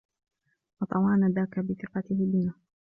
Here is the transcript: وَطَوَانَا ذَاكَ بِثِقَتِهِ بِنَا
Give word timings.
وَطَوَانَا 0.81 1.29
ذَاكَ 1.29 1.59
بِثِقَتِهِ 1.59 2.15
بِنَا 2.25 2.53